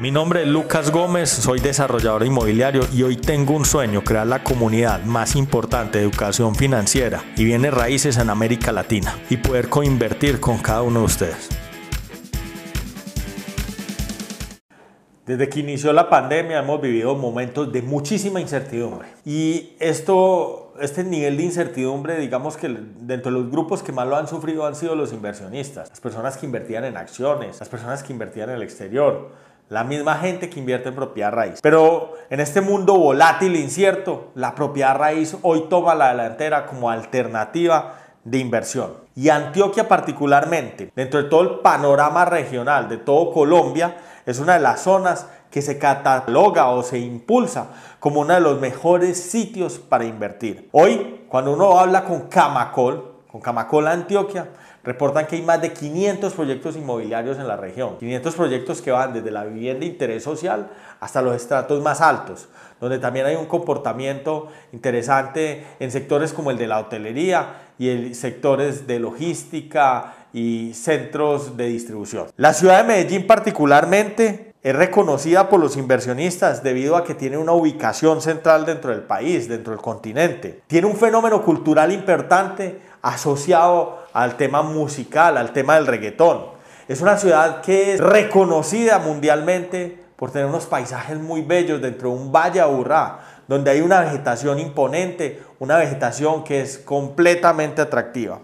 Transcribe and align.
Mi 0.00 0.12
nombre 0.12 0.42
es 0.42 0.46
Lucas 0.46 0.92
Gómez, 0.92 1.28
soy 1.28 1.58
desarrollador 1.58 2.24
inmobiliario 2.24 2.82
y 2.94 3.02
hoy 3.02 3.16
tengo 3.16 3.54
un 3.54 3.64
sueño, 3.64 4.04
crear 4.04 4.28
la 4.28 4.44
comunidad 4.44 5.02
más 5.02 5.34
importante 5.34 5.98
de 5.98 6.04
educación 6.04 6.54
financiera 6.54 7.24
y 7.36 7.44
bienes 7.44 7.74
raíces 7.74 8.16
en 8.16 8.30
América 8.30 8.70
Latina 8.70 9.18
y 9.28 9.38
poder 9.38 9.68
coinvertir 9.68 10.38
con 10.38 10.58
cada 10.58 10.82
uno 10.82 11.00
de 11.00 11.04
ustedes. 11.06 11.48
Desde 15.26 15.48
que 15.48 15.58
inició 15.58 15.92
la 15.92 16.08
pandemia 16.08 16.60
hemos 16.60 16.80
vivido 16.80 17.16
momentos 17.16 17.72
de 17.72 17.82
muchísima 17.82 18.40
incertidumbre 18.40 19.08
y 19.24 19.72
esto, 19.80 20.74
este 20.80 21.02
nivel 21.02 21.38
de 21.38 21.42
incertidumbre, 21.42 22.18
digamos 22.18 22.56
que 22.56 22.68
dentro 23.00 23.32
de 23.32 23.38
los 23.40 23.50
grupos 23.50 23.82
que 23.82 23.90
más 23.90 24.06
lo 24.06 24.14
han 24.14 24.28
sufrido 24.28 24.64
han 24.64 24.76
sido 24.76 24.94
los 24.94 25.12
inversionistas, 25.12 25.88
las 25.88 26.00
personas 26.00 26.36
que 26.36 26.46
invertían 26.46 26.84
en 26.84 26.96
acciones, 26.96 27.58
las 27.58 27.68
personas 27.68 28.04
que 28.04 28.12
invertían 28.12 28.50
en 28.50 28.56
el 28.56 28.62
exterior, 28.62 29.32
la 29.68 29.84
misma 29.84 30.16
gente 30.16 30.48
que 30.48 30.60
invierte 30.60 30.88
en 30.88 30.94
propiedad 30.94 31.32
raíz. 31.32 31.60
Pero 31.62 32.14
en 32.30 32.40
este 32.40 32.60
mundo 32.60 32.94
volátil 32.94 33.54
e 33.54 33.60
incierto, 33.60 34.30
la 34.34 34.54
propiedad 34.54 34.96
raíz 34.96 35.36
hoy 35.42 35.66
toma 35.68 35.94
la 35.94 36.08
delantera 36.08 36.66
como 36.66 36.90
alternativa 36.90 37.94
de 38.24 38.38
inversión. 38.38 38.94
Y 39.14 39.28
Antioquia 39.30 39.88
particularmente, 39.88 40.92
dentro 40.94 41.22
de 41.22 41.28
todo 41.28 41.42
el 41.42 41.50
panorama 41.60 42.24
regional 42.24 42.88
de 42.88 42.98
todo 42.98 43.32
Colombia, 43.32 43.96
es 44.26 44.38
una 44.38 44.54
de 44.54 44.60
las 44.60 44.80
zonas 44.80 45.26
que 45.50 45.62
se 45.62 45.78
cataloga 45.78 46.68
o 46.68 46.82
se 46.82 46.98
impulsa 46.98 47.68
como 48.00 48.20
uno 48.20 48.34
de 48.34 48.40
los 48.40 48.60
mejores 48.60 49.18
sitios 49.18 49.78
para 49.78 50.04
invertir. 50.04 50.68
Hoy, 50.72 51.24
cuando 51.28 51.52
uno 51.52 51.78
habla 51.78 52.04
con 52.04 52.28
Camacol, 52.28 53.07
con 53.30 53.40
Camacol 53.40 53.86
Antioquia, 53.86 54.48
reportan 54.82 55.26
que 55.26 55.36
hay 55.36 55.42
más 55.42 55.60
de 55.60 55.72
500 55.72 56.32
proyectos 56.32 56.76
inmobiliarios 56.76 57.38
en 57.38 57.46
la 57.46 57.56
región. 57.56 57.98
500 57.98 58.34
proyectos 58.34 58.80
que 58.80 58.90
van 58.90 59.12
desde 59.12 59.30
la 59.30 59.44
vivienda 59.44 59.80
de 59.80 59.86
interés 59.86 60.22
social 60.22 60.70
hasta 60.98 61.20
los 61.20 61.36
estratos 61.36 61.82
más 61.82 62.00
altos, 62.00 62.48
donde 62.80 62.98
también 62.98 63.26
hay 63.26 63.36
un 63.36 63.46
comportamiento 63.46 64.48
interesante 64.72 65.66
en 65.78 65.90
sectores 65.90 66.32
como 66.32 66.50
el 66.50 66.58
de 66.58 66.66
la 66.66 66.78
hotelería 66.78 67.54
y 67.78 67.90
en 67.90 68.14
sectores 68.14 68.86
de 68.86 68.98
logística 68.98 70.14
y 70.32 70.72
centros 70.74 71.56
de 71.56 71.66
distribución. 71.66 72.28
La 72.36 72.54
ciudad 72.54 72.78
de 72.78 72.88
Medellín 72.88 73.26
particularmente 73.26 74.47
es 74.68 74.76
reconocida 74.76 75.48
por 75.48 75.60
los 75.60 75.78
inversionistas 75.78 76.62
debido 76.62 76.98
a 76.98 77.02
que 77.02 77.14
tiene 77.14 77.38
una 77.38 77.52
ubicación 77.52 78.20
central 78.20 78.66
dentro 78.66 78.90
del 78.90 79.00
país, 79.00 79.48
dentro 79.48 79.72
del 79.72 79.80
continente. 79.80 80.60
Tiene 80.66 80.86
un 80.86 80.96
fenómeno 80.96 81.42
cultural 81.42 81.90
importante 81.90 82.78
asociado 83.00 84.04
al 84.12 84.36
tema 84.36 84.60
musical, 84.60 85.38
al 85.38 85.54
tema 85.54 85.76
del 85.76 85.86
reggaetón. 85.86 86.48
Es 86.86 87.00
una 87.00 87.16
ciudad 87.16 87.62
que 87.62 87.94
es 87.94 88.00
reconocida 88.00 88.98
mundialmente 88.98 90.04
por 90.16 90.32
tener 90.32 90.48
unos 90.48 90.66
paisajes 90.66 91.18
muy 91.18 91.40
bellos 91.40 91.80
dentro 91.80 92.10
de 92.10 92.16
un 92.16 92.30
valle 92.30 92.60
aburrá, 92.60 93.20
donde 93.46 93.70
hay 93.70 93.80
una 93.80 94.00
vegetación 94.00 94.58
imponente, 94.58 95.42
una 95.60 95.78
vegetación 95.78 96.44
que 96.44 96.60
es 96.60 96.76
completamente 96.76 97.80
atractiva. 97.80 98.40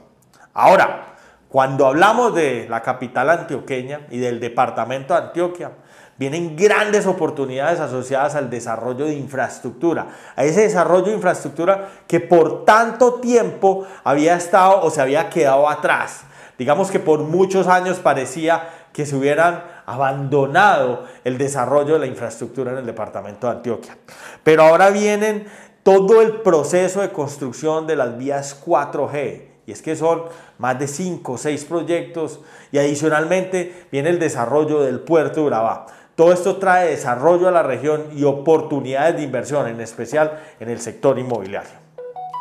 Ahora, 0.54 1.16
cuando 1.54 1.86
hablamos 1.86 2.34
de 2.34 2.66
la 2.68 2.82
capital 2.82 3.30
antioqueña 3.30 4.06
y 4.10 4.18
del 4.18 4.40
departamento 4.40 5.14
de 5.14 5.20
Antioquia, 5.20 5.70
vienen 6.18 6.56
grandes 6.56 7.06
oportunidades 7.06 7.80
asociadas 7.80 8.34
al 8.34 8.50
desarrollo 8.50 9.06
de 9.06 9.14
infraestructura, 9.14 10.08
a 10.36 10.44
ese 10.44 10.62
desarrollo 10.62 11.06
de 11.06 11.14
infraestructura 11.14 11.88
que 12.06 12.20
por 12.20 12.64
tanto 12.64 13.14
tiempo 13.14 13.86
había 14.04 14.36
estado 14.36 14.82
o 14.82 14.90
se 14.90 15.00
había 15.00 15.28
quedado 15.30 15.68
atrás. 15.68 16.22
Digamos 16.58 16.90
que 16.90 17.00
por 17.00 17.20
muchos 17.20 17.66
años 17.66 17.98
parecía 17.98 18.68
que 18.92 19.06
se 19.06 19.16
hubieran 19.16 19.64
abandonado 19.86 21.04
el 21.24 21.36
desarrollo 21.36 21.94
de 21.94 22.00
la 22.00 22.06
infraestructura 22.06 22.72
en 22.72 22.78
el 22.78 22.86
departamento 22.86 23.48
de 23.48 23.54
Antioquia. 23.54 23.98
Pero 24.44 24.62
ahora 24.62 24.90
vienen 24.90 25.46
todo 25.82 26.22
el 26.22 26.40
proceso 26.42 27.00
de 27.00 27.10
construcción 27.10 27.86
de 27.86 27.96
las 27.96 28.16
vías 28.16 28.62
4G. 28.64 29.48
Y 29.66 29.72
es 29.72 29.82
que 29.82 29.96
son 29.96 30.24
más 30.58 30.78
de 30.78 30.86
5 30.86 31.32
o 31.32 31.38
6 31.38 31.64
proyectos 31.64 32.40
y 32.70 32.78
adicionalmente 32.78 33.86
viene 33.90 34.10
el 34.10 34.18
desarrollo 34.18 34.82
del 34.82 35.00
puerto 35.00 35.40
de 35.40 35.46
Urabá. 35.46 35.86
Todo 36.14 36.32
esto 36.32 36.56
trae 36.58 36.90
desarrollo 36.90 37.48
a 37.48 37.50
la 37.50 37.64
región 37.64 38.04
y 38.14 38.22
oportunidades 38.22 39.16
de 39.16 39.22
inversión, 39.24 39.66
en 39.66 39.80
especial 39.80 40.40
en 40.60 40.70
el 40.70 40.78
sector 40.80 41.18
inmobiliario. 41.18 41.72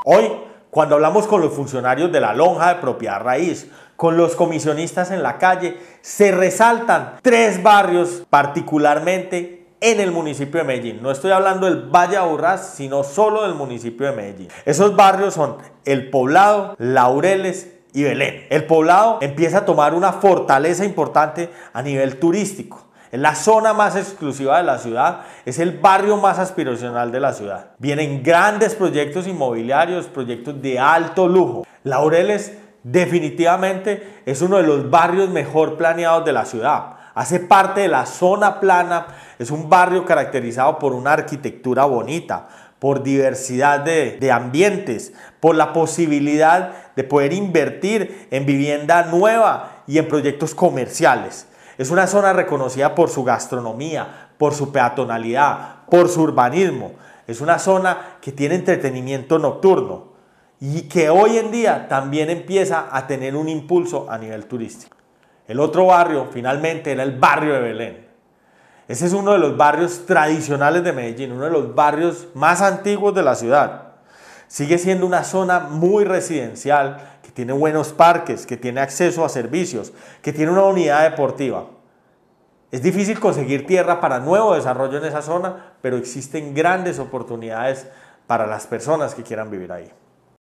Hoy, 0.05 0.31
cuando 0.69 0.95
hablamos 0.95 1.25
con 1.25 1.41
los 1.41 1.53
funcionarios 1.53 2.11
de 2.11 2.19
la 2.19 2.35
lonja 2.35 2.75
de 2.75 2.81
propiedad 2.81 3.21
raíz, 3.21 3.71
con 3.95 4.15
los 4.15 4.35
comisionistas 4.35 5.09
en 5.09 5.23
la 5.23 5.39
calle, 5.39 5.77
se 6.01 6.31
resaltan 6.31 7.15
tres 7.23 7.63
barrios 7.63 8.23
particularmente 8.29 9.65
en 9.81 9.99
el 9.99 10.11
municipio 10.11 10.59
de 10.59 10.67
Medellín. 10.67 11.01
No 11.01 11.09
estoy 11.09 11.31
hablando 11.31 11.65
del 11.65 11.89
Valle 11.89 12.17
Aburrás, 12.17 12.75
sino 12.75 13.03
solo 13.03 13.41
del 13.41 13.55
municipio 13.55 14.05
de 14.05 14.13
Medellín. 14.15 14.49
Esos 14.65 14.95
barrios 14.95 15.33
son 15.33 15.57
El 15.83 16.11
Poblado, 16.11 16.75
Laureles 16.77 17.73
y 17.91 18.03
Belén. 18.03 18.45
El 18.49 18.65
Poblado 18.65 19.17
empieza 19.21 19.59
a 19.59 19.65
tomar 19.65 19.95
una 19.95 20.13
fortaleza 20.13 20.85
importante 20.85 21.49
a 21.73 21.81
nivel 21.81 22.19
turístico. 22.19 22.92
Es 23.13 23.19
la 23.19 23.35
zona 23.35 23.73
más 23.73 23.95
exclusiva 23.95 24.57
de 24.57 24.63
la 24.63 24.79
ciudad, 24.79 25.21
es 25.45 25.59
el 25.59 25.77
barrio 25.77 26.17
más 26.17 26.39
aspiracional 26.39 27.11
de 27.11 27.19
la 27.19 27.33
ciudad. 27.33 27.67
Vienen 27.77 28.23
grandes 28.23 28.73
proyectos 28.73 29.27
inmobiliarios, 29.27 30.07
proyectos 30.07 30.59
de 30.63 30.79
alto 30.79 31.27
lujo. 31.27 31.63
Laureles 31.83 32.57
definitivamente 32.81 34.23
es 34.25 34.41
uno 34.41 34.57
de 34.57 34.63
los 34.63 34.89
barrios 34.89 35.29
mejor 35.29 35.77
planeados 35.77 36.25
de 36.25 36.33
la 36.33 36.45
ciudad. 36.45 36.95
Hace 37.13 37.39
parte 37.39 37.81
de 37.81 37.87
la 37.87 38.07
zona 38.07 38.59
plana, 38.59 39.05
es 39.37 39.51
un 39.51 39.69
barrio 39.69 40.05
caracterizado 40.05 40.79
por 40.79 40.93
una 40.93 41.13
arquitectura 41.13 41.85
bonita, 41.85 42.47
por 42.79 43.03
diversidad 43.03 43.81
de, 43.81 44.17
de, 44.19 44.31
ambientes, 44.31 45.13
por 45.39 45.53
la 45.53 45.71
posibilidad 45.71 46.71
de 46.95 47.03
poder 47.03 47.31
invertir 47.31 48.27
en 48.31 48.47
vivienda 48.47 49.03
nueva 49.03 49.83
y 49.85 49.99
en 49.99 50.07
proyectos 50.07 50.55
comerciales. 50.55 51.45
Es 51.77 51.89
una 51.91 52.07
zona 52.07 52.33
reconocida 52.33 52.93
por 52.95 53.09
su 53.09 53.23
gastronomía, 53.23 54.29
por 54.37 54.53
su 54.53 54.71
peatonalidad, 54.71 55.85
por 55.89 56.09
su 56.09 56.21
urbanismo. 56.21 56.93
Es 57.27 57.41
una 57.41 57.59
zona 57.59 58.17
que 58.21 58.31
tiene 58.31 58.55
entretenimiento 58.55 59.39
nocturno 59.39 60.13
y 60.59 60.83
que 60.83 61.09
hoy 61.09 61.37
en 61.37 61.51
día 61.51 61.87
también 61.87 62.29
empieza 62.29 62.87
a 62.91 63.07
tener 63.07 63.35
un 63.35 63.49
impulso 63.49 64.09
a 64.09 64.17
nivel 64.17 64.45
turístico. 64.45 64.97
El 65.47 65.59
otro 65.59 65.87
barrio, 65.87 66.29
finalmente, 66.31 66.91
era 66.91 67.03
el 67.03 67.17
barrio 67.19 67.53
de 67.53 67.61
Belén. 67.61 68.07
Ese 68.87 69.05
es 69.05 69.13
uno 69.13 69.33
de 69.33 69.39
los 69.39 69.57
barrios 69.57 70.05
tradicionales 70.05 70.83
de 70.83 70.93
Medellín, 70.93 71.31
uno 71.31 71.45
de 71.45 71.51
los 71.51 71.73
barrios 71.73 72.27
más 72.33 72.61
antiguos 72.61 73.15
de 73.15 73.23
la 73.23 73.35
ciudad. 73.35 73.93
Sigue 74.47 74.77
siendo 74.77 75.05
una 75.05 75.23
zona 75.23 75.59
muy 75.61 76.03
residencial, 76.03 77.12
tiene 77.33 77.53
buenos 77.53 77.93
parques, 77.93 78.45
que 78.45 78.57
tiene 78.57 78.81
acceso 78.81 79.25
a 79.25 79.29
servicios, 79.29 79.93
que 80.21 80.33
tiene 80.33 80.51
una 80.51 80.63
unidad 80.63 81.09
deportiva. 81.09 81.65
Es 82.71 82.81
difícil 82.81 83.19
conseguir 83.19 83.67
tierra 83.67 84.01
para 84.01 84.19
nuevo 84.19 84.55
desarrollo 84.55 84.97
en 84.97 85.05
esa 85.05 85.21
zona, 85.21 85.73
pero 85.81 85.97
existen 85.97 86.53
grandes 86.53 86.99
oportunidades 86.99 87.87
para 88.27 88.47
las 88.47 88.65
personas 88.65 89.13
que 89.13 89.23
quieran 89.23 89.51
vivir 89.51 89.71
ahí. 89.71 89.91